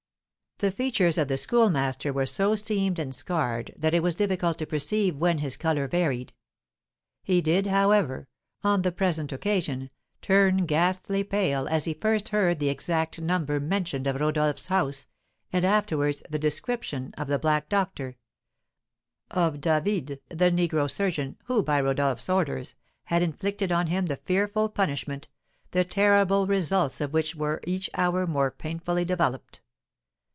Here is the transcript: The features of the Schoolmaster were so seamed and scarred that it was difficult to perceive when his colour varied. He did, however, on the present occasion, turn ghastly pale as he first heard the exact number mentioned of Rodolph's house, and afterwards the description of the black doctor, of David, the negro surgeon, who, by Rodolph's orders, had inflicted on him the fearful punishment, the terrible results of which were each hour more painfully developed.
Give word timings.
The 0.57 0.71
features 0.71 1.17
of 1.17 1.27
the 1.27 1.37
Schoolmaster 1.37 2.13
were 2.13 2.27
so 2.27 2.53
seamed 2.53 2.99
and 2.99 3.15
scarred 3.15 3.73
that 3.75 3.95
it 3.95 4.03
was 4.03 4.13
difficult 4.13 4.59
to 4.59 4.67
perceive 4.67 5.17
when 5.17 5.39
his 5.39 5.57
colour 5.57 5.87
varied. 5.87 6.33
He 7.23 7.41
did, 7.41 7.65
however, 7.65 8.27
on 8.63 8.83
the 8.83 8.91
present 8.91 9.31
occasion, 9.33 9.89
turn 10.21 10.67
ghastly 10.67 11.23
pale 11.23 11.67
as 11.67 11.85
he 11.85 11.95
first 11.95 12.29
heard 12.29 12.59
the 12.59 12.69
exact 12.69 13.19
number 13.19 13.59
mentioned 13.59 14.05
of 14.05 14.19
Rodolph's 14.21 14.67
house, 14.67 15.07
and 15.51 15.65
afterwards 15.65 16.21
the 16.29 16.37
description 16.37 17.11
of 17.17 17.27
the 17.27 17.39
black 17.39 17.67
doctor, 17.67 18.17
of 19.31 19.61
David, 19.61 20.21
the 20.29 20.51
negro 20.51 20.87
surgeon, 20.87 21.37
who, 21.45 21.63
by 21.63 21.81
Rodolph's 21.81 22.29
orders, 22.29 22.75
had 23.05 23.23
inflicted 23.23 23.71
on 23.71 23.87
him 23.87 24.05
the 24.05 24.17
fearful 24.27 24.69
punishment, 24.69 25.27
the 25.71 25.83
terrible 25.83 26.45
results 26.45 27.01
of 27.01 27.13
which 27.13 27.33
were 27.33 27.61
each 27.65 27.89
hour 27.95 28.27
more 28.27 28.51
painfully 28.51 29.03
developed. 29.03 29.61